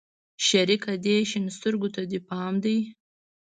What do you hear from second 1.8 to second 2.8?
ته دې پام دى.